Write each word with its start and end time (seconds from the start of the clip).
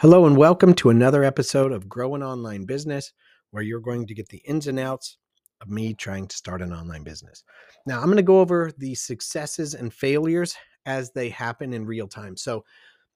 Hello, 0.00 0.26
and 0.26 0.36
welcome 0.36 0.74
to 0.74 0.90
another 0.90 1.24
episode 1.24 1.72
of 1.72 1.88
Grow 1.88 2.14
an 2.14 2.22
Online 2.22 2.66
Business, 2.66 3.14
where 3.50 3.62
you're 3.62 3.80
going 3.80 4.06
to 4.06 4.14
get 4.14 4.28
the 4.28 4.42
ins 4.46 4.66
and 4.66 4.78
outs 4.78 5.16
of 5.62 5.70
me 5.70 5.94
trying 5.94 6.28
to 6.28 6.36
start 6.36 6.60
an 6.60 6.70
online 6.70 7.02
business. 7.02 7.42
Now, 7.86 8.00
I'm 8.00 8.04
going 8.04 8.18
to 8.18 8.22
go 8.22 8.40
over 8.40 8.72
the 8.76 8.94
successes 8.94 9.72
and 9.72 9.90
failures 9.90 10.54
as 10.84 11.12
they 11.12 11.30
happen 11.30 11.72
in 11.72 11.86
real 11.86 12.08
time. 12.08 12.36
So, 12.36 12.62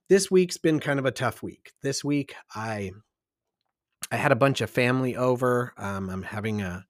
this 0.09 0.31
week's 0.31 0.57
been 0.57 0.81
kind 0.81 0.99
of 0.99 1.05
a 1.05 1.11
tough 1.11 1.43
week. 1.43 1.71
This 1.83 2.03
week, 2.03 2.35
I 2.55 2.93
I 4.11 4.17
had 4.17 4.33
a 4.33 4.37
bunch 4.37 4.63
of 4.63 4.71
family 4.71 5.17
over. 5.17 5.75
Um, 5.77 6.09
I'm 6.09 6.23
having 6.23 6.63
a 6.63 6.87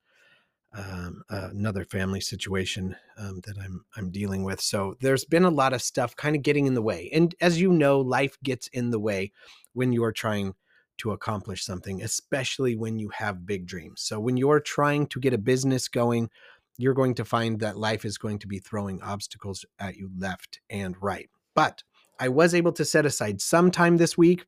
um, 0.73 1.25
another 1.29 1.85
family 1.85 2.21
situation 2.21 2.95
um, 3.19 3.41
that 3.45 3.59
I'm 3.59 3.85
I'm 3.97 4.13
dealing 4.13 4.45
with. 4.45 4.61
So 4.61 4.95
there's 5.01 5.25
been 5.25 5.45
a 5.45 5.51
lot 5.51 5.73
of 5.73 5.83
stuff 5.83 6.15
kind 6.15 6.37
of 6.37 6.43
getting 6.43 6.67
in 6.67 6.75
the 6.75 6.83
way, 6.83 7.11
and 7.13 7.35
as 7.41 7.61
you 7.61 7.73
know, 7.73 8.01
life 8.01 8.39
gets 8.45 8.69
in 8.69 8.91
the 8.91 9.01
way 9.01 9.33
when 9.73 9.93
you 9.93 10.05
are 10.05 10.13
trying 10.13 10.55
to 10.99 11.13
accomplish 11.13 11.65
something, 11.65 12.03
especially 12.03 12.77
when 12.77 12.99
you 12.99 13.09
have 13.09 13.47
big 13.47 13.67
dreams. 13.67 14.03
So 14.03 14.21
when 14.21 14.37
you're 14.37 14.61
trying 14.61 15.07
to 15.09 15.21
get 15.21 15.33
a 15.33 15.39
business 15.39 15.89
going, 15.89 16.29
you're 16.77 16.95
going 16.95 17.15
to 17.15 17.25
find 17.25 17.61
that 17.61 17.79
life 17.79 18.05
is 18.05 18.19
going 18.19 18.39
to 18.41 18.47
be 18.47 18.59
throwing 18.59 19.03
obstacles 19.03 19.65
at 19.79 19.97
you 19.97 20.11
left 20.19 20.61
and 20.69 20.95
right. 21.01 21.29
But 21.55 21.83
I 22.19 22.29
was 22.29 22.55
able 22.55 22.73
to 22.73 22.85
set 22.85 23.07
aside 23.07 23.41
some 23.41 23.71
time 23.71 23.97
this 23.97 24.17
week, 24.17 24.45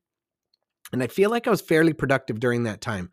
and 0.91 1.01
I 1.01 1.07
feel 1.07 1.31
like 1.31 1.47
I 1.47 1.49
was 1.49 1.61
fairly 1.61 1.93
productive 1.93 2.39
during 2.39 2.63
that 2.63 2.81
time. 2.81 3.09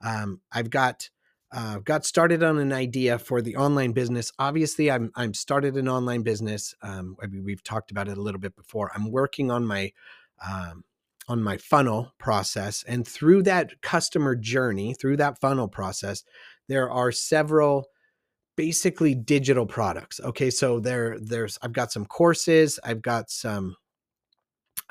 Um, 0.00 0.40
I've 0.52 0.70
got 0.70 1.08
uh, 1.52 1.78
got 1.78 2.04
started 2.04 2.42
on 2.42 2.58
an 2.58 2.72
idea 2.72 3.16
for 3.16 3.40
the 3.40 3.56
online 3.56 3.92
business. 3.92 4.32
Obviously, 4.38 4.90
I'm 4.90 5.12
I'm 5.14 5.34
started 5.34 5.76
an 5.76 5.88
online 5.88 6.22
business. 6.22 6.74
Um, 6.82 7.16
I 7.22 7.26
mean, 7.26 7.44
we've 7.44 7.62
talked 7.62 7.90
about 7.90 8.08
it 8.08 8.18
a 8.18 8.22
little 8.22 8.40
bit 8.40 8.56
before. 8.56 8.90
I'm 8.94 9.10
working 9.10 9.50
on 9.50 9.64
my 9.64 9.92
um, 10.44 10.84
on 11.28 11.42
my 11.42 11.56
funnel 11.56 12.12
process, 12.18 12.84
and 12.86 13.06
through 13.06 13.42
that 13.44 13.80
customer 13.80 14.34
journey, 14.34 14.94
through 14.94 15.16
that 15.16 15.40
funnel 15.40 15.68
process, 15.68 16.24
there 16.68 16.90
are 16.90 17.12
several 17.12 17.86
basically 18.56 19.14
digital 19.14 19.66
products. 19.66 20.20
Okay, 20.20 20.50
so 20.50 20.80
there 20.80 21.18
there's 21.20 21.58
I've 21.62 21.72
got 21.72 21.92
some 21.92 22.06
courses, 22.06 22.78
I've 22.84 23.02
got 23.02 23.30
some 23.30 23.76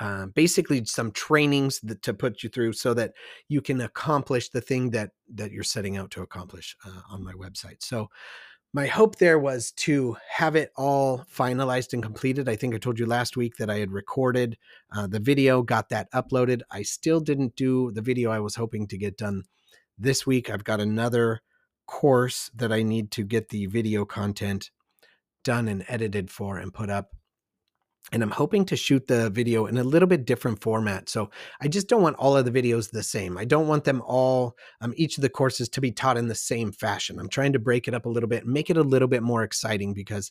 uh, 0.00 0.26
basically 0.26 0.84
some 0.86 1.12
trainings 1.12 1.78
that, 1.80 2.02
to 2.02 2.12
put 2.12 2.42
you 2.42 2.48
through 2.48 2.72
so 2.72 2.94
that 2.94 3.12
you 3.48 3.60
can 3.60 3.80
accomplish 3.80 4.48
the 4.48 4.60
thing 4.60 4.90
that 4.90 5.10
that 5.32 5.52
you're 5.52 5.62
setting 5.62 5.96
out 5.96 6.10
to 6.10 6.22
accomplish 6.22 6.76
uh, 6.84 7.00
on 7.10 7.22
my 7.22 7.32
website 7.34 7.80
so 7.80 8.08
my 8.74 8.86
hope 8.86 9.16
there 9.16 9.38
was 9.38 9.70
to 9.70 10.16
have 10.28 10.56
it 10.56 10.72
all 10.76 11.24
finalized 11.32 11.92
and 11.92 12.02
completed. 12.02 12.48
I 12.48 12.56
think 12.56 12.74
i 12.74 12.78
told 12.78 12.98
you 12.98 13.06
last 13.06 13.36
week 13.36 13.56
that 13.56 13.70
i 13.70 13.78
had 13.78 13.92
recorded 13.92 14.58
uh, 14.94 15.06
the 15.06 15.20
video 15.20 15.62
got 15.62 15.88
that 15.90 16.10
uploaded. 16.12 16.62
I 16.70 16.82
still 16.82 17.20
didn't 17.20 17.54
do 17.54 17.92
the 17.92 18.02
video 18.02 18.30
i 18.30 18.40
was 18.40 18.56
hoping 18.56 18.88
to 18.88 18.98
get 18.98 19.16
done 19.16 19.44
this 19.96 20.26
week. 20.26 20.50
I've 20.50 20.64
got 20.64 20.80
another 20.80 21.40
course 21.86 22.50
that 22.54 22.72
i 22.72 22.82
need 22.82 23.12
to 23.12 23.22
get 23.22 23.50
the 23.50 23.66
video 23.66 24.04
content 24.04 24.70
done 25.44 25.68
and 25.68 25.84
edited 25.86 26.30
for 26.30 26.58
and 26.58 26.74
put 26.74 26.90
up 26.90 27.14
and 28.14 28.22
I'm 28.22 28.30
hoping 28.30 28.64
to 28.66 28.76
shoot 28.76 29.08
the 29.08 29.28
video 29.28 29.66
in 29.66 29.76
a 29.76 29.82
little 29.82 30.06
bit 30.06 30.24
different 30.24 30.62
format. 30.62 31.08
So 31.08 31.30
I 31.60 31.66
just 31.66 31.88
don't 31.88 32.00
want 32.00 32.14
all 32.14 32.36
of 32.36 32.44
the 32.44 32.52
videos 32.52 32.92
the 32.92 33.02
same. 33.02 33.36
I 33.36 33.44
don't 33.44 33.66
want 33.66 33.82
them 33.82 34.00
all, 34.06 34.56
um, 34.80 34.94
each 34.96 35.18
of 35.18 35.22
the 35.22 35.28
courses 35.28 35.68
to 35.70 35.80
be 35.80 35.90
taught 35.90 36.16
in 36.16 36.28
the 36.28 36.34
same 36.36 36.70
fashion. 36.70 37.18
I'm 37.18 37.28
trying 37.28 37.54
to 37.54 37.58
break 37.58 37.88
it 37.88 37.94
up 37.94 38.06
a 38.06 38.08
little 38.08 38.28
bit, 38.28 38.46
make 38.46 38.70
it 38.70 38.76
a 38.76 38.84
little 38.84 39.08
bit 39.08 39.24
more 39.24 39.42
exciting 39.42 39.94
because 39.94 40.30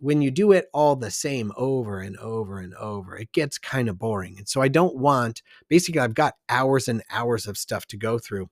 when 0.00 0.20
you 0.20 0.30
do 0.30 0.52
it 0.52 0.66
all 0.74 0.96
the 0.96 1.10
same 1.10 1.50
over 1.56 1.98
and 1.98 2.18
over 2.18 2.58
and 2.58 2.74
over, 2.74 3.16
it 3.16 3.32
gets 3.32 3.56
kind 3.56 3.88
of 3.88 3.98
boring. 3.98 4.34
And 4.36 4.46
so 4.46 4.60
I 4.60 4.68
don't 4.68 4.94
want, 4.94 5.40
basically, 5.70 6.02
I've 6.02 6.12
got 6.12 6.34
hours 6.50 6.88
and 6.88 7.02
hours 7.10 7.46
of 7.46 7.56
stuff 7.56 7.86
to 7.86 7.96
go 7.96 8.18
through 8.18 8.50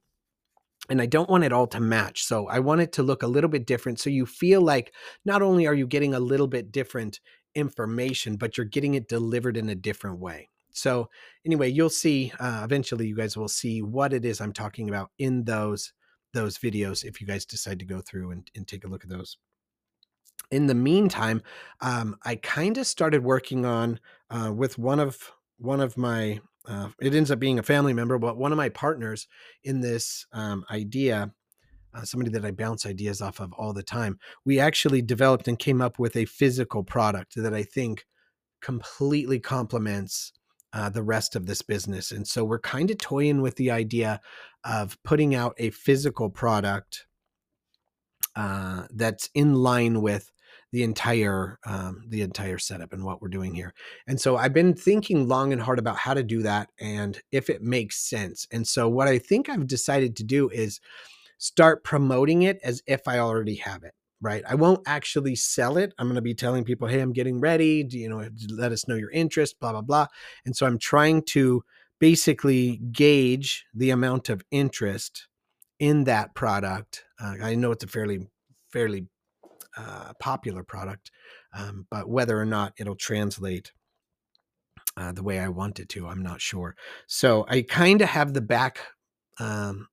and 0.89 1.01
I 1.01 1.07
don't 1.07 1.29
want 1.29 1.45
it 1.45 1.53
all 1.53 1.67
to 1.69 1.81
match. 1.81 2.25
So 2.25 2.49
I 2.49 2.59
want 2.61 2.81
it 2.81 2.93
to 2.93 3.03
look 3.03 3.23
a 3.23 3.29
little 3.29 3.51
bit 3.51 3.67
different. 3.67 4.01
So 4.01 4.09
you 4.09 4.25
feel 4.25 4.63
like 4.63 4.95
not 5.27 5.43
only 5.43 5.67
are 5.67 5.75
you 5.75 5.87
getting 5.87 6.15
a 6.15 6.21
little 6.21 6.49
bit 6.49 6.73
different 6.73 7.21
information, 7.55 8.37
but 8.37 8.57
you're 8.57 8.67
getting 8.67 8.95
it 8.95 9.09
delivered 9.09 9.57
in 9.57 9.69
a 9.69 9.75
different 9.75 10.19
way. 10.19 10.49
So 10.73 11.11
anyway, 11.45 11.71
you'll 11.71 11.91
see 11.91 12.33
uh, 12.41 12.63
eventually. 12.65 13.07
You 13.07 13.17
guys 13.17 13.37
will 13.37 13.49
see 13.49 13.83
what 13.83 14.13
it 14.13 14.25
is 14.25 14.41
I'm 14.41 14.53
talking 14.53 14.89
about 14.89 15.11
in 15.19 15.45
those 15.45 15.93
those 16.33 16.57
videos 16.57 17.05
if 17.05 17.21
you 17.21 17.27
guys 17.27 17.45
decide 17.45 17.79
to 17.79 17.85
go 17.85 18.01
through 18.01 18.31
and, 18.31 18.51
and 18.57 18.67
take 18.67 18.85
a 18.85 18.89
look 18.89 19.05
at 19.05 19.11
those. 19.11 19.37
In 20.51 20.67
the 20.67 20.75
meantime, 20.75 21.43
um, 21.81 22.17
I 22.25 22.37
kind 22.37 22.79
of 22.79 22.87
started 22.87 23.23
working 23.23 23.67
on 23.67 24.01
uh, 24.31 24.53
with 24.55 24.79
one 24.79 24.99
of 24.99 25.33
one 25.59 25.81
of 25.81 25.97
my. 25.97 26.41
Uh, 26.65 26.89
it 27.01 27.15
ends 27.15 27.31
up 27.33 27.41
being 27.41 27.59
a 27.59 27.63
family 27.63 27.93
member, 27.93 28.19
but 28.19 28.37
one 28.37 28.53
of 28.53 28.57
my 28.57 28.69
partners 28.69 29.27
in 29.65 29.81
this 29.81 30.27
um, 30.33 30.65
idea 30.71 31.33
uh, 31.95 32.03
somebody 32.03 32.31
that 32.31 32.45
I 32.45 32.51
bounce 32.51 32.87
ideas 32.87 33.21
off 33.21 33.41
of 33.41 33.53
all 33.53 33.73
the 33.73 33.83
time. 33.83 34.19
We 34.45 34.59
actually 34.59 35.03
developed 35.03 35.49
and 35.49 35.59
came 35.59 35.81
up 35.81 35.99
with 35.99 36.17
a 36.17 36.25
physical 36.25 36.85
product 36.85 37.35
that 37.37 37.55
I 37.55 37.63
think 37.63 38.07
completely 38.61 39.41
complements 39.41 40.33
uh, 40.73 40.89
the 40.89 41.03
rest 41.03 41.37
of 41.37 41.47
this 41.47 41.63
business. 41.63 42.11
And 42.11 42.27
so 42.27 42.45
we're 42.45 42.59
kind 42.59 42.91
of 42.91 42.99
toying 42.99 43.43
with 43.43 43.57
the 43.57 43.71
idea 43.71 44.21
of 44.65 44.97
putting 45.03 45.35
out 45.35 45.55
a 45.59 45.71
physical 45.71 46.31
product 46.31 47.07
uh, 48.37 48.85
that's 48.91 49.29
in 49.35 49.55
line 49.55 50.01
with 50.01 50.33
the 50.71 50.83
entire 50.83 51.59
um, 51.67 52.03
the 52.09 52.23
entire 52.23 52.57
setup 52.57 52.95
and 52.95 53.05
what 53.05 53.21
we're 53.21 53.29
doing 53.29 53.55
here. 53.55 53.75
And 54.07 54.19
so 54.19 54.39
I've 54.39 54.55
been 54.55 54.75
thinking 54.75 55.29
long 55.29 55.53
and 55.53 55.61
hard 55.61 55.79
about 55.79 55.97
how 55.97 56.15
to 56.15 56.23
do 56.23 56.43
that 56.43 56.71
and 56.81 57.21
if 57.31 57.51
it 57.51 57.63
makes 57.63 57.99
sense. 57.99 58.47
And 58.51 58.67
so 58.67 58.89
what 58.89 59.07
I 59.07 59.19
think 59.19 59.51
I've 59.51 59.67
decided 59.67 60.17
to 60.17 60.25
do 60.25 60.49
is 60.49 60.81
start 61.43 61.83
promoting 61.83 62.43
it 62.43 62.61
as 62.63 62.81
if 62.87 63.09
I 63.09 63.19
already 63.19 63.57
have 63.57 63.83
it. 63.83 63.95
Right. 64.21 64.45
I 64.49 64.55
won't 64.55 64.87
actually 64.87 65.35
sell 65.35 65.77
it. 65.77 65.93
I'm 65.99 66.07
going 66.07 66.15
to 66.15 66.23
be 66.23 66.35
telling 66.35 66.63
people, 66.63 66.87
hey, 66.87 67.01
I'm 67.01 67.13
getting 67.13 67.41
ready. 67.41 67.83
Do 67.83 67.99
you 67.99 68.09
know, 68.09 68.25
let 68.49 68.71
us 68.71 68.87
know 68.87 68.95
your 68.95 69.11
interest, 69.11 69.59
blah, 69.59 69.73
blah, 69.73 69.81
blah. 69.81 70.07
And 70.47 70.57
so 70.57 70.65
I'm 70.65 70.79
trying 70.79 71.23
to 71.31 71.65
basically 71.99 72.77
gauge 72.93 73.65
the 73.75 73.91
amount 73.91 74.29
of 74.29 74.45
interest 74.53 75.27
in 75.81 76.05
that 76.05 76.37
product. 76.37 77.03
Uh, 77.21 77.35
I 77.43 77.57
know 77.57 77.73
it's 77.73 77.83
a 77.83 77.89
fairly, 77.89 78.29
fairly 78.73 79.09
uh, 79.77 80.13
popular 80.21 80.63
product, 80.63 81.11
um, 81.59 81.89
but 81.91 82.09
whether 82.09 82.41
or 82.41 82.47
not 82.47 82.73
it'll 82.79 82.95
translate 82.95 83.73
uh, 84.97 85.11
the 85.11 85.25
way 85.25 85.41
I 85.41 85.49
want 85.49 85.81
it 85.81 85.89
to, 85.89 86.07
I'm 86.07 86.23
not 86.23 86.41
sure. 86.41 86.77
So 87.09 87.45
I 87.49 87.63
kind 87.63 88.01
of 88.01 88.11
have 88.11 88.33
the 88.33 88.41
back 88.41 88.79
um, 89.41 89.89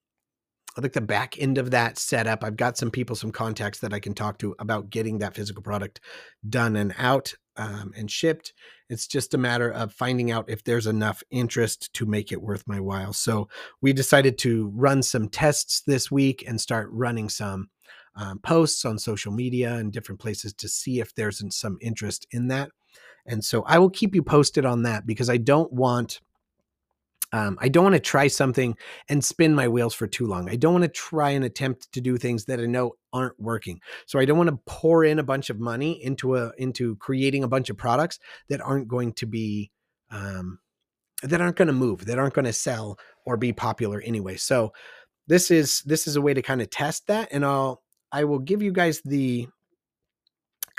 I 0.80 0.82
like 0.82 0.94
the 0.94 1.02
back 1.02 1.38
end 1.38 1.58
of 1.58 1.72
that 1.72 1.98
setup. 1.98 2.42
I've 2.42 2.56
got 2.56 2.78
some 2.78 2.90
people, 2.90 3.14
some 3.14 3.34
contacts 3.34 3.80
that 3.80 3.94
I 3.94 4.00
can 4.00 4.14
talk 4.14 4.38
to 4.38 4.56
about 4.60 4.90
getting 4.90 5.20
that 5.20 5.36
physical 5.36 5.62
product 5.62 6.00
done 6.48 6.78
and 6.78 6.96
out 6.98 7.34
um, 7.58 7.92
and 7.98 8.10
shipped. 8.10 8.54
It's 8.90 9.06
just 9.06 9.34
a 9.34 9.38
matter 9.38 9.70
of 9.70 9.92
finding 9.92 10.32
out 10.32 10.50
if 10.50 10.64
there's 10.64 10.88
enough 10.88 11.22
interest 11.32 11.92
to 11.96 12.06
make 12.06 12.32
it 12.32 12.42
worth 12.42 12.64
my 12.66 12.80
while. 12.80 13.12
So 13.12 13.50
we 13.82 13.92
decided 13.92 14.38
to 14.38 14.72
run 14.74 15.04
some 15.04 15.28
tests 15.28 15.82
this 15.86 16.10
week 16.10 16.46
and 16.48 16.62
start 16.62 16.88
running 16.94 17.28
some 17.28 17.70
um, 18.16 18.40
posts 18.40 18.86
on 18.86 18.98
social 19.00 19.34
media 19.34 19.74
and 19.74 19.92
different 19.92 20.22
places 20.22 20.54
to 20.54 20.70
see 20.70 21.02
if 21.02 21.14
there's 21.14 21.44
some 21.54 21.78
interest 21.82 22.26
in 22.32 22.48
that. 22.48 22.70
And 23.26 23.44
so 23.44 23.64
I 23.64 23.80
will 23.80 23.90
keep 23.90 24.16
you 24.16 24.24
posted 24.24 24.66
on 24.66 24.84
that 24.84 25.06
because 25.06 25.30
I 25.30 25.36
don't 25.36 25.74
want 25.74 26.22
um, 27.32 27.58
I 27.62 27.70
don't 27.70 27.84
want 27.84 27.96
to 27.96 28.00
try 28.00 28.28
something 28.28 28.76
and 29.08 29.24
spin 29.24 29.54
my 29.54 29.68
wheels 29.68 29.94
for 29.94 30.08
too 30.08 30.26
long. 30.26 30.50
I 30.50 30.56
don't 30.56 30.74
want 30.74 30.84
to 30.84 30.90
try 30.90 31.32
and 31.32 31.46
attempt 31.46 31.92
to 31.94 32.02
do 32.02 32.18
things 32.18 32.46
that 32.46 32.60
I 32.60 32.66
know 32.66 32.94
aren't 33.14 33.40
working. 33.40 33.80
So 34.08 34.20
I 34.20 34.26
don't 34.26 34.38
want 34.38 34.50
to 34.50 34.60
pour 34.66 35.04
in 35.04 35.20
a 35.20 35.24
bunch 35.24 35.50
of 35.50 35.60
money 35.60 36.04
into 36.04 36.36
a 36.36 36.52
into 36.58 36.96
creating 36.96 37.44
a 37.44 37.48
bunch 37.48 37.70
of 37.70 37.78
products 37.78 38.20
that 38.50 38.62
aren't 38.62 38.88
going 38.88 39.14
to 39.14 39.26
be 39.28 39.72
um, 40.12 40.60
that 41.24 41.42
aren't 41.42 41.58
going 41.58 41.68
to 41.68 41.74
move, 41.74 42.06
that 42.06 42.18
aren't 42.18 42.34
going 42.34 42.46
to 42.46 42.54
sell 42.54 42.98
or 43.26 43.38
be 43.38 43.54
popular 43.54 44.02
anyway. 44.02 44.36
So 44.36 44.74
this 45.28 45.52
is 45.52 45.82
this 45.82 46.08
is 46.08 46.16
a 46.16 46.22
way 46.22 46.34
to 46.34 46.42
kind 46.42 46.62
of 46.62 46.70
test 46.70 47.08
that, 47.08 47.30
and 47.32 47.46
I'll 47.46 47.84
I 48.12 48.24
will 48.24 48.40
give 48.40 48.64
you 48.64 48.72
guys 48.72 49.02
the 49.06 49.48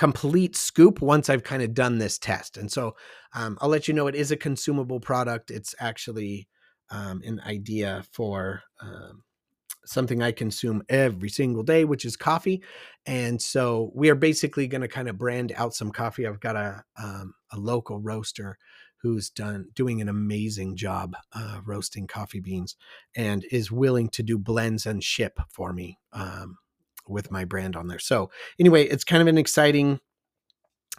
complete 0.00 0.56
scoop 0.56 1.02
once 1.02 1.28
I've 1.28 1.42
kind 1.42 1.62
of 1.62 1.74
done 1.74 1.98
this 1.98 2.18
test. 2.18 2.56
And 2.56 2.72
so 2.72 2.96
um, 3.34 3.58
I'll 3.60 3.68
let 3.68 3.86
you 3.86 3.92
know 3.92 4.06
it 4.06 4.14
is 4.14 4.30
a 4.30 4.36
consumable 4.36 4.98
product. 4.98 5.50
It's 5.50 5.74
actually 5.78 6.48
um, 6.88 7.20
an 7.22 7.38
idea 7.44 8.02
for 8.10 8.62
um, 8.80 9.24
something 9.84 10.22
I 10.22 10.32
consume 10.32 10.82
every 10.88 11.28
single 11.28 11.62
day, 11.62 11.84
which 11.84 12.06
is 12.06 12.16
coffee. 12.16 12.62
And 13.04 13.42
so 13.42 13.92
we 13.94 14.08
are 14.08 14.14
basically 14.14 14.66
going 14.68 14.80
to 14.80 14.88
kind 14.88 15.06
of 15.06 15.18
brand 15.18 15.52
out 15.54 15.74
some 15.74 15.90
coffee. 15.90 16.26
I've 16.26 16.40
got 16.40 16.56
a, 16.56 16.82
um, 16.96 17.34
a 17.52 17.58
local 17.58 18.00
roaster 18.00 18.56
who's 19.02 19.28
done 19.28 19.66
doing 19.74 20.00
an 20.00 20.08
amazing 20.08 20.76
job 20.76 21.14
uh, 21.34 21.60
roasting 21.66 22.06
coffee 22.06 22.40
beans 22.40 22.74
and 23.14 23.44
is 23.50 23.70
willing 23.70 24.08
to 24.08 24.22
do 24.22 24.38
blends 24.38 24.86
and 24.86 25.04
ship 25.04 25.40
for 25.50 25.74
me 25.74 25.98
um, 26.14 26.56
with 27.08 27.30
my 27.30 27.44
brand 27.44 27.76
on 27.76 27.88
there. 27.88 27.98
So 27.98 28.30
anyway, 28.58 28.84
it's 28.84 29.04
kind 29.04 29.22
of 29.22 29.28
an 29.28 29.38
exciting 29.38 30.00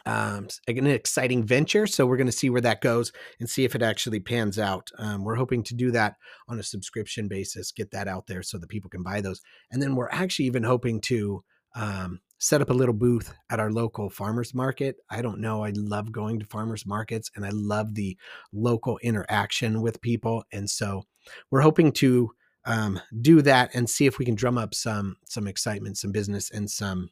um, 0.05 0.47
an 0.67 0.87
exciting 0.87 1.43
venture. 1.43 1.85
So 1.85 2.05
we're 2.05 2.17
going 2.17 2.25
to 2.25 2.31
see 2.31 2.49
where 2.49 2.61
that 2.61 2.81
goes 2.81 3.11
and 3.39 3.49
see 3.49 3.65
if 3.65 3.75
it 3.75 3.83
actually 3.83 4.19
pans 4.19 4.57
out. 4.57 4.89
Um, 4.97 5.23
we're 5.23 5.35
hoping 5.35 5.63
to 5.63 5.75
do 5.75 5.91
that 5.91 6.15
on 6.47 6.59
a 6.59 6.63
subscription 6.63 7.27
basis, 7.27 7.71
get 7.71 7.91
that 7.91 8.07
out 8.07 8.27
there 8.27 8.41
so 8.41 8.57
that 8.57 8.69
people 8.69 8.89
can 8.89 9.03
buy 9.03 9.21
those. 9.21 9.41
And 9.71 9.81
then 9.81 9.95
we're 9.95 10.09
actually 10.09 10.45
even 10.45 10.63
hoping 10.63 11.01
to 11.01 11.43
um, 11.75 12.19
set 12.37 12.61
up 12.61 12.69
a 12.69 12.73
little 12.73 12.93
booth 12.93 13.33
at 13.49 13.59
our 13.59 13.71
local 13.71 14.09
farmers 14.09 14.53
market. 14.53 14.97
I 15.09 15.21
don't 15.21 15.39
know. 15.39 15.63
I 15.63 15.71
love 15.75 16.11
going 16.11 16.39
to 16.39 16.45
farmers 16.45 16.85
markets 16.85 17.29
and 17.35 17.45
I 17.45 17.51
love 17.53 17.93
the 17.93 18.17
local 18.51 18.97
interaction 18.99 19.81
with 19.81 20.01
people. 20.01 20.43
And 20.51 20.69
so 20.69 21.03
we're 21.51 21.61
hoping 21.61 21.91
to 21.93 22.31
um, 22.65 22.99
do 23.21 23.41
that 23.41 23.71
and 23.73 23.89
see 23.89 24.05
if 24.05 24.19
we 24.19 24.25
can 24.25 24.35
drum 24.35 24.57
up 24.57 24.73
some 24.73 25.17
some 25.25 25.47
excitement, 25.47 25.97
some 25.97 26.11
business, 26.11 26.49
and 26.51 26.69
some 26.69 27.09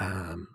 um, 0.00 0.48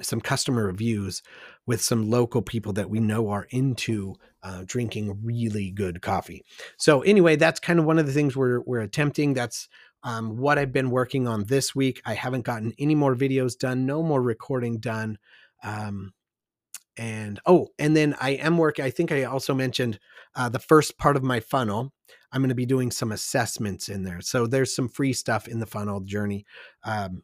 some 0.00 0.20
customer 0.20 0.66
reviews 0.66 1.22
with 1.66 1.82
some 1.82 2.10
local 2.10 2.42
people 2.42 2.72
that 2.72 2.90
we 2.90 3.00
know 3.00 3.28
are 3.28 3.46
into 3.50 4.14
uh, 4.42 4.64
drinking 4.66 5.20
really 5.22 5.70
good 5.70 6.02
coffee. 6.02 6.44
So 6.78 7.02
anyway, 7.02 7.36
that's 7.36 7.60
kind 7.60 7.78
of 7.78 7.84
one 7.84 7.98
of 7.98 8.06
the 8.06 8.12
things 8.12 8.36
we're 8.36 8.60
we're 8.60 8.80
attempting. 8.80 9.34
That's 9.34 9.68
um, 10.02 10.36
what 10.36 10.58
I've 10.58 10.72
been 10.72 10.90
working 10.90 11.28
on 11.28 11.44
this 11.44 11.74
week. 11.74 12.02
I 12.04 12.14
haven't 12.14 12.44
gotten 12.44 12.72
any 12.78 12.94
more 12.94 13.14
videos 13.14 13.56
done, 13.56 13.86
no 13.86 14.02
more 14.02 14.22
recording 14.22 14.78
done. 14.78 15.18
Um, 15.62 16.12
and 16.96 17.40
oh, 17.46 17.68
and 17.78 17.96
then 17.96 18.14
I 18.20 18.30
am 18.30 18.58
working. 18.58 18.84
I 18.84 18.90
think 18.90 19.12
I 19.12 19.24
also 19.24 19.54
mentioned 19.54 19.98
uh, 20.34 20.48
the 20.48 20.58
first 20.58 20.98
part 20.98 21.16
of 21.16 21.22
my 21.22 21.40
funnel. 21.40 21.92
I'm 22.32 22.40
going 22.40 22.48
to 22.48 22.54
be 22.54 22.66
doing 22.66 22.90
some 22.90 23.12
assessments 23.12 23.88
in 23.88 24.04
there. 24.04 24.20
So 24.20 24.46
there's 24.46 24.74
some 24.74 24.88
free 24.88 25.12
stuff 25.12 25.48
in 25.48 25.60
the 25.60 25.66
funnel 25.66 26.00
journey. 26.00 26.46
Um, 26.84 27.22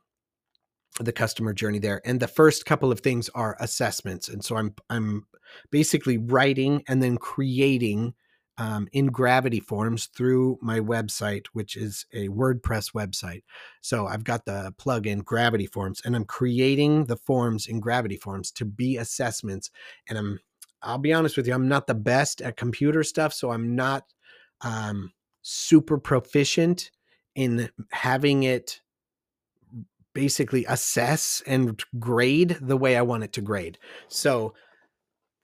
the 1.00 1.12
customer 1.12 1.53
journey 1.53 1.79
there 1.79 2.00
and 2.05 2.19
the 2.19 2.26
first 2.26 2.67
couple 2.67 2.91
of 2.91 3.00
things 3.00 3.29
are 3.35 3.56
assessments 3.61 4.29
and 4.29 4.44
so 4.44 4.56
i'm 4.56 4.75
i'm 4.91 5.26
basically 5.71 6.19
writing 6.19 6.82
and 6.88 7.03
then 7.03 7.17
creating 7.17 8.14
um, 8.58 8.88
in 8.93 9.06
gravity 9.06 9.60
forms 9.60 10.06
through 10.06 10.58
my 10.60 10.81
website 10.81 11.46
which 11.52 11.76
is 11.76 12.06
a 12.12 12.28
wordpress 12.28 12.93
website 12.93 13.43
so 13.81 14.06
i've 14.06 14.25
got 14.25 14.44
the 14.44 14.72
plugin 14.78 15.25
gravity 15.25 15.66
forms 15.66 16.02
and 16.05 16.14
i'm 16.14 16.25
creating 16.25 17.05
the 17.05 17.16
forms 17.16 17.66
in 17.66 17.81
gravity 17.81 18.16
forms 18.16 18.50
to 18.50 18.64
be 18.64 18.96
assessments 18.96 19.70
and 20.08 20.19
i'm 20.19 20.40
i'll 20.82 20.99
be 20.99 21.12
honest 21.12 21.37
with 21.37 21.46
you 21.46 21.55
i'm 21.55 21.69
not 21.69 21.87
the 21.87 21.94
best 21.94 22.43
at 22.43 22.56
computer 22.56 23.02
stuff 23.02 23.32
so 23.32 23.50
i'm 23.50 23.75
not 23.75 24.05
um, 24.62 25.12
super 25.43 25.99
proficient 25.99 26.90
in 27.34 27.70
having 27.93 28.43
it 28.43 28.81
basically 30.19 30.64
assess 30.64 31.43
and 31.46 31.81
grade 32.00 32.58
the 32.61 32.76
way 32.76 32.96
I 32.96 33.02
want 33.02 33.22
it 33.22 33.32
to 33.34 33.40
grade. 33.40 33.78
So 34.08 34.52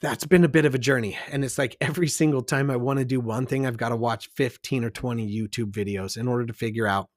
that's 0.05 0.27
been 0.27 0.45
a 0.45 0.49
bit 0.49 0.65
of 0.65 0.75
a 0.75 0.79
journey. 0.79 1.17
And 1.31 1.45
it's 1.45 1.59
like 1.59 1.77
every 1.81 2.09
single 2.09 2.43
time 2.43 2.71
I 2.71 2.77
want 2.77 2.99
to 2.99 3.05
do 3.05 3.21
one 3.21 3.47
thing, 3.47 3.67
I've 3.67 3.77
got 3.77 3.89
to 3.89 3.97
watch 3.97 4.29
15 4.37 4.85
or 4.85 4.91
20 4.91 5.27
YouTube 5.27 5.73
videos 5.73 6.17
in 6.17 6.29
order 6.29 6.47
to 6.47 6.53
figure 6.53 6.87
out 6.87 7.09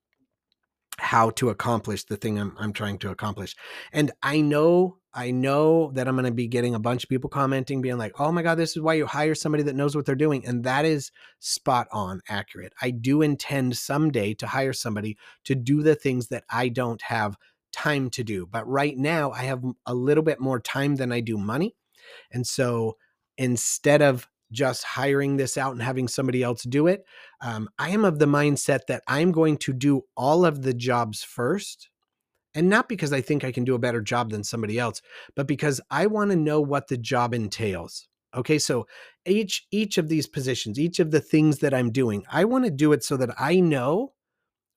how 1.00 1.30
to 1.30 1.50
accomplish 1.50 2.06
the 2.06 2.18
thing 2.18 2.40
I'm, 2.40 2.56
I'm 2.58 2.74
trying 2.74 2.98
to 3.00 3.12
accomplish. 3.12 3.56
And 3.94 4.12
I 4.24 4.42
know, 4.42 4.98
I 5.14 5.32
know 5.32 5.92
that 5.92 6.08
I'm 6.08 6.16
going 6.16 6.26
to 6.26 6.32
be 6.32 6.48
getting 6.48 6.74
a 6.74 6.80
bunch 6.80 7.04
of 7.04 7.10
people 7.10 7.30
commenting, 7.30 7.82
being 7.82 7.98
like, 7.98 8.20
oh 8.20 8.32
my 8.32 8.42
God, 8.42 8.56
this 8.56 8.76
is 8.76 8.82
why 8.82 8.96
you 8.96 9.06
hire 9.06 9.36
somebody 9.36 9.64
that 9.64 9.76
knows 9.76 9.96
what 9.96 10.06
they're 10.06 10.16
doing. 10.16 10.46
And 10.46 10.64
that 10.64 10.86
is 10.86 11.12
spot 11.40 11.88
on 11.92 12.22
accurate. 12.30 12.74
I 12.82 12.92
do 12.92 13.22
intend 13.22 13.78
someday 13.78 14.34
to 14.36 14.48
hire 14.48 14.74
somebody 14.74 15.18
to 15.44 15.54
do 15.54 15.84
the 15.84 15.96
things 15.96 16.30
that 16.30 16.46
I 16.50 16.70
don't 16.70 17.02
have 17.04 17.36
time 17.72 18.10
to 18.12 18.24
do. 18.24 18.48
But 18.48 18.68
right 18.68 18.98
now, 18.98 19.32
I 19.32 19.44
have 19.44 19.64
a 19.86 19.94
little 19.94 20.24
bit 20.24 20.40
more 20.40 20.60
time 20.60 20.96
than 20.96 21.12
I 21.12 21.20
do 21.20 21.38
money. 21.38 21.76
And 22.32 22.46
so 22.46 22.98
instead 23.38 24.02
of 24.02 24.28
just 24.52 24.84
hiring 24.84 25.38
this 25.38 25.58
out 25.58 25.74
and 25.74 25.82
having 25.82 26.08
somebody 26.08 26.44
else 26.44 26.64
do 26.64 26.88
it. 26.88 27.06
Um, 27.42 27.70
I 27.78 27.90
am 27.90 28.06
of 28.06 28.20
the 28.20 28.26
mindset 28.26 28.82
that 28.88 29.04
I'm 29.08 29.32
going 29.32 29.58
to 29.58 29.74
do 29.74 30.04
all 30.16 30.46
of 30.46 30.62
the 30.62 30.74
jobs 30.74 31.24
first. 31.24 31.90
And 32.56 32.70
not 32.70 32.90
because 32.90 33.14
I 33.14 33.22
think 33.22 33.44
I 33.44 33.52
can 33.52 33.66
do 33.66 33.76
a 33.76 33.80
better 33.80 34.02
job 34.02 34.32
than 34.32 34.44
somebody 34.44 34.80
else, 34.80 35.02
but 35.36 35.48
because 35.48 35.80
I 35.92 36.08
want 36.08 36.32
to 36.32 36.38
know 36.38 36.62
what 36.62 36.88
the 36.88 36.98
job 36.98 37.34
entails. 37.34 38.08
Okay, 38.36 38.60
so 38.60 38.88
each 39.26 39.68
each 39.72 39.98
of 39.98 40.10
these 40.10 40.28
positions, 40.28 40.80
each 40.80 41.00
of 41.00 41.12
the 41.12 41.22
things 41.22 41.60
that 41.60 41.74
I'm 41.74 41.92
doing, 41.92 42.26
I 42.32 42.46
want 42.46 42.66
to 42.66 42.72
do 42.72 42.94
it 42.94 43.04
so 43.04 43.16
that 43.18 43.30
I 43.40 43.60
know 43.60 44.14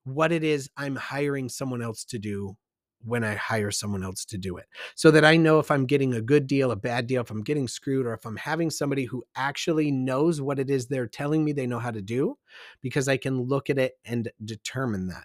what 0.05 0.33
it 0.33 0.44
is 0.44 0.71
I'm 0.76 0.97
hiring 0.97 1.49
someone 1.49 1.83
else 1.83 2.05
to 2.06 2.19
do 2.19 2.56
when 3.05 3.25
I 3.25 3.35
hire 3.35 3.70
someone 3.70 4.05
else 4.05 4.25
to 4.26 4.38
do 4.38 4.56
it 4.56 4.67
so 4.94 5.11
that 5.11 5.25
I 5.25 5.37
know 5.37 5.58
if 5.58 5.70
I'm 5.70 5.87
getting 5.87 6.14
a 6.14 6.20
good 6.20 6.47
deal, 6.47 6.70
a 6.70 6.76
bad 6.76 7.06
deal, 7.06 7.23
if 7.23 7.31
I'm 7.31 7.43
getting 7.43 7.69
screwed, 7.69 8.06
or 8.06 8.12
if 8.12 8.25
I'm 8.25 8.37
having 8.37 8.70
somebody 8.70 9.05
who 9.05 9.25
actually 9.35 9.91
knows 9.91 10.41
what 10.41 10.58
it 10.58 10.70
is 10.70 10.87
they're 10.87 11.06
telling 11.06 11.44
me 11.44 11.52
they 11.52 11.67
know 11.67 11.79
how 11.79 11.91
to 11.91 12.02
do, 12.02 12.37
because 12.81 13.08
I 13.08 13.17
can 13.17 13.41
look 13.41 13.70
at 13.70 13.79
it 13.79 13.94
and 14.05 14.31
determine 14.44 15.08
that. 15.08 15.25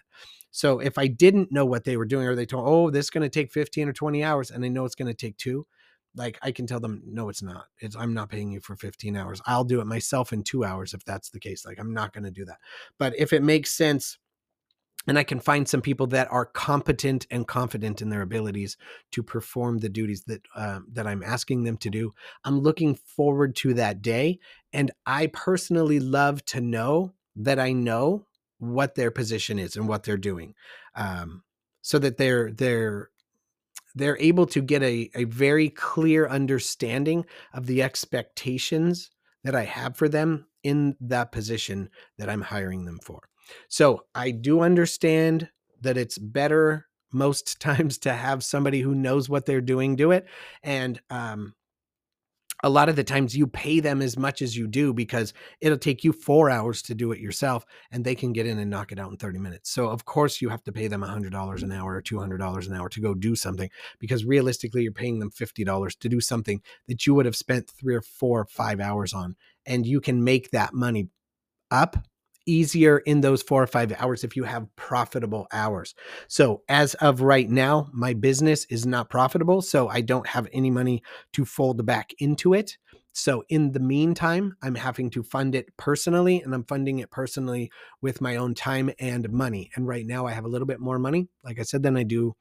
So 0.50 0.78
if 0.78 0.96
I 0.96 1.06
didn't 1.06 1.52
know 1.52 1.66
what 1.66 1.84
they 1.84 1.96
were 1.96 2.06
doing, 2.06 2.26
or 2.26 2.34
they 2.34 2.46
told, 2.46 2.64
oh, 2.66 2.90
this 2.90 3.06
is 3.06 3.10
going 3.10 3.22
to 3.22 3.28
take 3.28 3.52
15 3.52 3.88
or 3.88 3.92
20 3.92 4.24
hours, 4.24 4.50
and 4.50 4.64
I 4.64 4.68
know 4.68 4.86
it's 4.86 4.94
going 4.94 5.08
to 5.08 5.14
take 5.14 5.36
two, 5.36 5.66
like 6.14 6.38
I 6.40 6.50
can 6.50 6.66
tell 6.66 6.80
them, 6.80 7.02
no, 7.06 7.28
it's 7.28 7.42
not. 7.42 7.66
It's 7.78 7.94
I'm 7.94 8.14
not 8.14 8.30
paying 8.30 8.50
you 8.50 8.60
for 8.60 8.74
15 8.74 9.16
hours. 9.16 9.42
I'll 9.44 9.64
do 9.64 9.80
it 9.80 9.86
myself 9.86 10.32
in 10.32 10.42
two 10.42 10.64
hours 10.64 10.94
if 10.94 11.04
that's 11.04 11.28
the 11.28 11.40
case. 11.40 11.66
Like 11.66 11.78
I'm 11.78 11.92
not 11.92 12.14
going 12.14 12.24
to 12.24 12.30
do 12.30 12.46
that. 12.46 12.56
But 12.98 13.12
if 13.18 13.34
it 13.34 13.42
makes 13.42 13.76
sense 13.76 14.18
and 15.06 15.18
I 15.18 15.24
can 15.24 15.40
find 15.40 15.68
some 15.68 15.82
people 15.82 16.06
that 16.08 16.30
are 16.30 16.44
competent 16.44 17.26
and 17.30 17.46
confident 17.46 18.02
in 18.02 18.10
their 18.10 18.22
abilities 18.22 18.76
to 19.12 19.22
perform 19.22 19.78
the 19.78 19.88
duties 19.88 20.24
that 20.24 20.42
uh, 20.54 20.80
that 20.92 21.06
I'm 21.06 21.22
asking 21.22 21.64
them 21.64 21.76
to 21.78 21.90
do. 21.90 22.12
I'm 22.44 22.60
looking 22.60 22.94
forward 22.94 23.54
to 23.56 23.74
that 23.74 24.02
day, 24.02 24.38
and 24.72 24.90
I 25.06 25.28
personally 25.28 26.00
love 26.00 26.44
to 26.46 26.60
know 26.60 27.14
that 27.36 27.58
I 27.58 27.72
know 27.72 28.26
what 28.58 28.94
their 28.94 29.10
position 29.10 29.58
is 29.58 29.76
and 29.76 29.86
what 29.86 30.02
they're 30.02 30.16
doing, 30.16 30.54
um, 30.94 31.42
so 31.82 31.98
that 31.98 32.16
they're 32.16 32.50
they're 32.50 33.10
they're 33.94 34.18
able 34.18 34.46
to 34.46 34.60
get 34.60 34.82
a, 34.82 35.10
a 35.14 35.24
very 35.24 35.70
clear 35.70 36.28
understanding 36.28 37.24
of 37.54 37.66
the 37.66 37.82
expectations 37.82 39.10
that 39.42 39.54
I 39.54 39.64
have 39.64 39.96
for 39.96 40.08
them 40.08 40.46
in 40.62 40.96
that 41.00 41.32
position 41.32 41.88
that 42.18 42.28
I'm 42.28 42.42
hiring 42.42 42.84
them 42.84 42.98
for. 43.02 43.20
So 43.68 44.04
I 44.14 44.30
do 44.30 44.60
understand 44.60 45.48
that 45.80 45.96
it's 45.96 46.18
better 46.18 46.86
most 47.12 47.60
times 47.60 47.98
to 47.98 48.12
have 48.12 48.44
somebody 48.44 48.80
who 48.80 48.94
knows 48.94 49.28
what 49.28 49.46
they're 49.46 49.60
doing 49.60 49.96
do 49.96 50.10
it. 50.10 50.26
And 50.62 51.00
um, 51.10 51.54
a 52.62 52.70
lot 52.70 52.88
of 52.88 52.96
the 52.96 53.04
times 53.04 53.36
you 53.36 53.46
pay 53.46 53.80
them 53.80 54.00
as 54.00 54.16
much 54.18 54.40
as 54.40 54.56
you 54.56 54.66
do 54.66 54.92
because 54.94 55.34
it'll 55.60 55.76
take 55.76 56.04
you 56.04 56.12
four 56.12 56.48
hours 56.48 56.80
to 56.82 56.94
do 56.94 57.12
it 57.12 57.20
yourself 57.20 57.66
and 57.90 58.04
they 58.04 58.14
can 58.14 58.32
get 58.32 58.46
in 58.46 58.58
and 58.58 58.70
knock 58.70 58.92
it 58.92 58.98
out 58.98 59.10
in 59.10 59.16
30 59.16 59.38
minutes. 59.38 59.70
So, 59.70 59.88
of 59.88 60.04
course, 60.04 60.40
you 60.40 60.48
have 60.48 60.62
to 60.64 60.72
pay 60.72 60.88
them 60.88 61.02
$100 61.02 61.62
an 61.62 61.72
hour 61.72 61.94
or 61.94 62.02
$200 62.02 62.66
an 62.66 62.74
hour 62.74 62.88
to 62.88 63.00
go 63.00 63.14
do 63.14 63.36
something 63.36 63.68
because 63.98 64.24
realistically, 64.24 64.82
you're 64.82 64.92
paying 64.92 65.18
them 65.18 65.30
$50 65.30 65.98
to 65.98 66.08
do 66.08 66.20
something 66.20 66.62
that 66.88 67.06
you 67.06 67.14
would 67.14 67.26
have 67.26 67.36
spent 67.36 67.70
three 67.70 67.94
or 67.94 68.02
four 68.02 68.40
or 68.40 68.46
five 68.46 68.80
hours 68.80 69.12
on. 69.12 69.36
And 69.66 69.86
you 69.86 70.00
can 70.00 70.24
make 70.24 70.50
that 70.50 70.72
money 70.72 71.08
up 71.70 72.06
easier 72.46 72.98
in 72.98 73.20
those 73.20 73.42
four 73.42 73.62
or 73.62 73.66
five 73.66 73.92
hours 73.98 74.24
if 74.24 74.36
you 74.36 74.44
have 74.44 74.66
profitable 74.76 75.46
hours. 75.52 75.94
So, 76.28 76.62
as 76.68 76.94
of 76.94 77.20
right 77.20 77.48
now, 77.50 77.88
my 77.92 78.14
business 78.14 78.64
is 78.70 78.86
not 78.86 79.10
profitable. 79.10 79.62
So, 79.62 79.88
I 79.88 80.00
don't 80.00 80.26
have 80.26 80.48
any 80.52 80.70
money 80.70 81.02
to 81.34 81.44
fold 81.44 81.84
back 81.84 82.10
into 82.18 82.54
it. 82.54 82.78
So, 83.12 83.44
in 83.48 83.72
the 83.72 83.80
meantime, 83.80 84.56
I'm 84.62 84.74
having 84.74 85.10
to 85.10 85.22
fund 85.22 85.54
it 85.54 85.74
personally, 85.76 86.42
and 86.42 86.54
I'm 86.54 86.64
funding 86.64 86.98
it 87.00 87.10
personally 87.10 87.70
with 88.02 88.20
my 88.20 88.36
own 88.36 88.54
time 88.54 88.90
and 88.98 89.30
money. 89.30 89.70
And 89.74 89.86
right 89.86 90.06
now, 90.06 90.26
I 90.26 90.32
have 90.32 90.44
a 90.44 90.48
little 90.48 90.66
bit 90.66 90.80
more 90.80 90.98
money, 90.98 91.28
like 91.44 91.58
I 91.58 91.62
said, 91.62 91.82
than 91.82 91.96
I 91.96 92.02
do, 92.02 92.34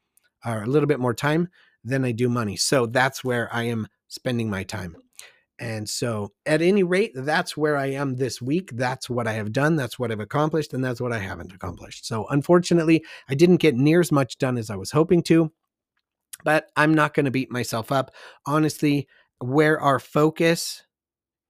or 0.45 0.63
a 0.63 0.67
little 0.67 0.87
bit 0.87 0.99
more 0.99 1.13
time 1.13 1.49
than 1.83 2.05
I 2.05 2.11
do 2.11 2.29
money. 2.29 2.57
So, 2.57 2.85
that's 2.85 3.23
where 3.23 3.53
I 3.53 3.63
am 3.63 3.87
spending 4.07 4.49
my 4.49 4.63
time. 4.63 4.95
And 5.57 5.89
so, 5.89 6.33
at 6.45 6.61
any 6.61 6.83
rate, 6.83 7.13
that's 7.15 7.55
where 7.55 7.77
I 7.77 7.87
am 7.87 8.17
this 8.17 8.41
week. 8.41 8.71
That's 8.73 9.09
what 9.09 9.25
I 9.25 9.33
have 9.33 9.53
done. 9.53 9.77
That's 9.77 9.97
what 9.97 10.11
I've 10.11 10.19
accomplished. 10.19 10.73
And 10.73 10.83
that's 10.83 10.99
what 10.99 11.13
I 11.13 11.19
haven't 11.19 11.53
accomplished. 11.53 12.05
So, 12.05 12.27
unfortunately, 12.27 13.05
I 13.29 13.35
didn't 13.35 13.57
get 13.57 13.75
near 13.75 14.01
as 14.01 14.11
much 14.11 14.37
done 14.37 14.57
as 14.57 14.69
I 14.69 14.75
was 14.75 14.91
hoping 14.91 15.23
to, 15.23 15.51
but 16.43 16.67
I'm 16.75 16.93
not 16.93 17.13
going 17.13 17.25
to 17.25 17.31
beat 17.31 17.51
myself 17.51 17.91
up. 17.91 18.11
Honestly, 18.45 19.07
where 19.39 19.79
our 19.79 19.99
focus 19.99 20.83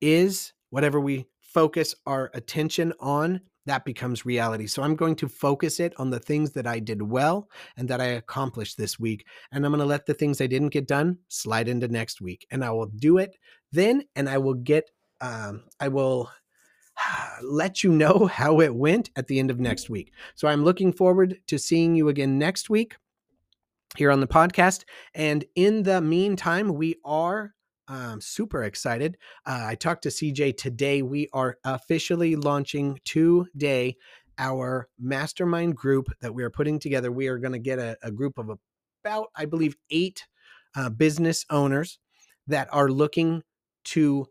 is, 0.01 0.53
whatever 0.69 0.99
we 0.99 1.25
focus 1.39 1.95
our 2.05 2.29
attention 2.35 2.93
on, 2.99 3.41
that 3.65 3.85
becomes 3.85 4.25
reality. 4.25 4.67
So 4.67 4.83
I'm 4.83 4.95
going 4.95 5.15
to 5.17 5.27
focus 5.27 5.79
it 5.79 5.93
on 5.97 6.09
the 6.09 6.19
things 6.19 6.51
that 6.51 6.67
I 6.67 6.79
did 6.79 7.01
well 7.01 7.49
and 7.77 7.87
that 7.89 8.01
I 8.01 8.05
accomplished 8.05 8.77
this 8.77 8.99
week. 8.99 9.25
And 9.51 9.65
I'm 9.65 9.71
going 9.71 9.79
to 9.79 9.85
let 9.85 10.05
the 10.05 10.13
things 10.13 10.39
I 10.39 10.47
didn't 10.47 10.69
get 10.69 10.87
done 10.87 11.17
slide 11.29 11.67
into 11.67 11.87
next 11.87 12.21
week. 12.21 12.45
And 12.51 12.63
I 12.63 12.71
will 12.71 12.87
do 12.87 13.17
it 13.17 13.37
then 13.71 14.03
and 14.15 14.29
I 14.29 14.37
will 14.37 14.53
get, 14.53 14.91
um, 15.21 15.63
I 15.79 15.87
will 15.87 16.29
let 17.43 17.83
you 17.83 17.91
know 17.91 18.27
how 18.31 18.61
it 18.61 18.73
went 18.73 19.09
at 19.15 19.27
the 19.27 19.39
end 19.39 19.51
of 19.51 19.59
next 19.59 19.89
week. 19.89 20.13
So 20.35 20.47
I'm 20.47 20.63
looking 20.63 20.93
forward 20.93 21.39
to 21.47 21.57
seeing 21.57 21.95
you 21.95 22.09
again 22.09 22.37
next 22.37 22.69
week. 22.69 22.95
here 23.97 24.11
on 24.11 24.19
the 24.19 24.27
podcast. 24.27 24.83
And 25.13 25.45
in 25.55 25.83
the 25.83 26.01
meantime, 26.01 26.73
we 26.73 26.95
are 27.05 27.53
um, 27.87 28.21
super 28.21 28.63
excited. 28.63 29.17
Uh, 29.45 29.63
I 29.67 29.75
talked 29.75 30.03
to 30.03 30.09
CJ 30.09 30.57
today. 30.57 31.01
We 31.01 31.29
are 31.33 31.57
officially 31.63 32.35
launching 32.35 32.99
today 33.05 33.97
our 34.37 34.89
mastermind 34.99 35.75
group 35.75 36.09
that 36.21 36.33
we 36.33 36.43
are 36.43 36.49
putting 36.49 36.79
together. 36.79 37.11
We 37.11 37.27
are 37.27 37.37
going 37.37 37.53
to 37.53 37.59
get 37.59 37.79
a, 37.79 37.97
a, 38.03 38.11
group 38.11 38.37
of 38.37 38.49
about, 39.03 39.27
I 39.35 39.45
believe, 39.45 39.75
eight 39.89 40.25
uh, 40.75 40.89
business 40.89 41.45
owners 41.49 41.99
that 42.47 42.67
are 42.71 42.89
looking 42.89 43.43
to 43.85 44.27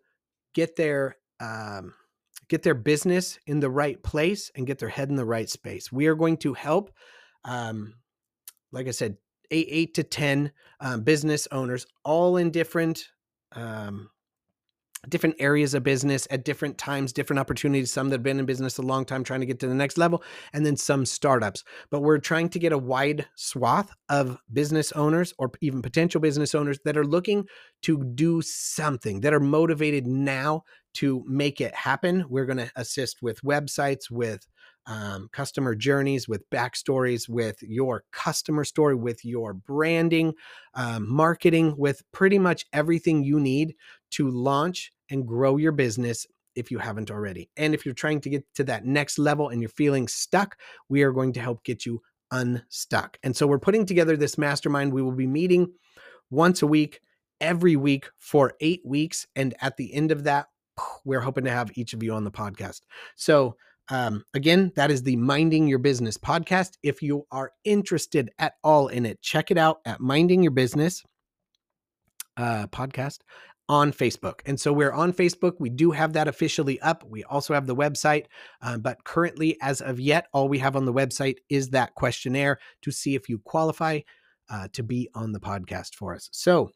get 0.54 0.76
their 0.76 1.16
um, 1.40 1.94
get 2.48 2.62
their 2.62 2.74
business 2.74 3.38
in 3.46 3.60
the 3.60 3.70
right 3.70 4.02
place 4.02 4.50
and 4.54 4.66
get 4.66 4.78
their 4.78 4.88
head 4.88 5.08
in 5.08 5.16
the 5.16 5.24
right 5.24 5.48
space. 5.48 5.90
We 5.90 6.06
are 6.06 6.14
going 6.14 6.36
to 6.38 6.52
help, 6.52 6.90
um, 7.44 7.94
like 8.70 8.86
I 8.86 8.90
said, 8.90 9.16
eight, 9.50 9.68
eight 9.70 9.94
to 9.94 10.02
ten 10.02 10.52
um, 10.80 11.02
business 11.02 11.48
owners, 11.50 11.86
all 12.04 12.36
in 12.36 12.50
different 12.50 13.08
um, 13.54 14.10
different 15.08 15.36
areas 15.38 15.74
of 15.74 15.82
business 15.82 16.26
at 16.30 16.44
different 16.44 16.78
times, 16.78 17.12
different 17.12 17.40
opportunities. 17.40 17.92
Some 17.92 18.08
that 18.08 18.16
have 18.16 18.22
been 18.22 18.38
in 18.38 18.46
business 18.46 18.78
a 18.78 18.82
long 18.82 19.04
time 19.04 19.24
trying 19.24 19.40
to 19.40 19.46
get 19.46 19.60
to 19.60 19.68
the 19.68 19.74
next 19.74 19.98
level, 19.98 20.22
and 20.52 20.64
then 20.64 20.76
some 20.76 21.04
startups. 21.04 21.64
But 21.90 22.00
we're 22.00 22.18
trying 22.18 22.48
to 22.50 22.58
get 22.58 22.72
a 22.72 22.78
wide 22.78 23.26
swath 23.36 23.90
of 24.08 24.38
business 24.52 24.92
owners 24.92 25.34
or 25.38 25.50
even 25.60 25.82
potential 25.82 26.20
business 26.20 26.54
owners 26.54 26.78
that 26.84 26.96
are 26.96 27.04
looking 27.04 27.46
to 27.82 28.02
do 28.14 28.40
something, 28.42 29.20
that 29.20 29.34
are 29.34 29.40
motivated 29.40 30.06
now 30.06 30.62
to 30.94 31.24
make 31.26 31.60
it 31.60 31.74
happen. 31.74 32.24
We're 32.28 32.46
going 32.46 32.58
to 32.58 32.70
assist 32.76 33.20
with 33.20 33.42
websites, 33.42 34.10
with 34.10 34.46
um, 34.86 35.28
customer 35.32 35.74
journeys, 35.74 36.28
with 36.28 36.48
backstories, 36.50 37.28
with 37.28 37.62
your 37.62 38.04
customer 38.12 38.64
story, 38.64 38.94
with 38.94 39.24
your 39.24 39.54
branding, 39.54 40.34
um, 40.74 41.08
marketing, 41.08 41.74
with 41.76 42.02
pretty 42.12 42.38
much 42.38 42.66
everything 42.72 43.24
you 43.24 43.40
need 43.40 43.74
to 44.10 44.28
launch 44.28 44.92
and 45.10 45.26
grow 45.26 45.56
your 45.56 45.72
business 45.72 46.26
if 46.54 46.70
you 46.70 46.78
haven't 46.78 47.10
already. 47.10 47.50
And 47.56 47.74
if 47.74 47.84
you're 47.84 47.94
trying 47.94 48.20
to 48.22 48.30
get 48.30 48.44
to 48.54 48.64
that 48.64 48.84
next 48.84 49.18
level 49.18 49.48
and 49.48 49.60
you're 49.60 49.68
feeling 49.70 50.08
stuck, 50.08 50.56
we 50.88 51.02
are 51.02 51.12
going 51.12 51.32
to 51.32 51.40
help 51.40 51.64
get 51.64 51.84
you 51.84 52.00
unstuck. 52.30 53.18
And 53.22 53.36
so 53.36 53.46
we're 53.46 53.58
putting 53.58 53.86
together 53.86 54.16
this 54.16 54.38
mastermind. 54.38 54.92
We 54.92 55.02
will 55.02 55.12
be 55.12 55.26
meeting 55.26 55.72
once 56.30 56.62
a 56.62 56.66
week, 56.66 57.00
every 57.40 57.76
week 57.76 58.10
for 58.18 58.54
eight 58.60 58.82
weeks. 58.84 59.26
And 59.36 59.54
at 59.60 59.76
the 59.76 59.92
end 59.94 60.12
of 60.12 60.24
that, 60.24 60.48
we're 61.04 61.20
hoping 61.20 61.44
to 61.44 61.50
have 61.50 61.76
each 61.76 61.92
of 61.92 62.02
you 62.02 62.12
on 62.12 62.24
the 62.24 62.30
podcast. 62.30 62.80
So, 63.16 63.56
um, 63.88 64.24
again, 64.34 64.72
that 64.76 64.90
is 64.90 65.02
the 65.02 65.16
Minding 65.16 65.68
Your 65.68 65.78
Business 65.78 66.16
podcast. 66.16 66.78
If 66.82 67.02
you 67.02 67.26
are 67.30 67.52
interested 67.64 68.30
at 68.38 68.54
all 68.62 68.88
in 68.88 69.04
it, 69.04 69.20
check 69.20 69.50
it 69.50 69.58
out 69.58 69.80
at 69.84 70.00
Minding 70.00 70.42
Your 70.42 70.52
Business 70.52 71.02
uh, 72.36 72.66
podcast 72.68 73.18
on 73.68 73.92
Facebook. 73.92 74.40
And 74.46 74.58
so 74.58 74.72
we're 74.72 74.92
on 74.92 75.12
Facebook. 75.12 75.54
We 75.58 75.70
do 75.70 75.90
have 75.90 76.12
that 76.14 76.28
officially 76.28 76.80
up. 76.80 77.04
We 77.08 77.24
also 77.24 77.54
have 77.54 77.66
the 77.66 77.76
website. 77.76 78.26
Uh, 78.60 78.78
but 78.78 79.04
currently, 79.04 79.56
as 79.62 79.80
of 79.80 80.00
yet, 80.00 80.28
all 80.32 80.48
we 80.48 80.58
have 80.58 80.76
on 80.76 80.84
the 80.84 80.92
website 80.92 81.36
is 81.48 81.70
that 81.70 81.94
questionnaire 81.94 82.58
to 82.82 82.90
see 82.90 83.14
if 83.14 83.28
you 83.28 83.38
qualify 83.38 84.00
uh, 84.50 84.68
to 84.72 84.82
be 84.82 85.08
on 85.14 85.32
the 85.32 85.40
podcast 85.40 85.94
for 85.94 86.14
us. 86.14 86.28
So 86.32 86.70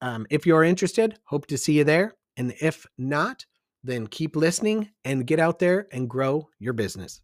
um, 0.00 0.26
if 0.30 0.46
you're 0.46 0.64
interested, 0.64 1.18
hope 1.24 1.46
to 1.46 1.58
see 1.58 1.78
you 1.78 1.84
there. 1.84 2.14
And 2.36 2.54
if 2.60 2.86
not, 2.96 3.44
then 3.82 4.06
keep 4.06 4.36
listening 4.36 4.90
and 5.04 5.26
get 5.26 5.38
out 5.38 5.58
there 5.58 5.88
and 5.92 6.10
grow 6.10 6.48
your 6.58 6.72
business. 6.72 7.20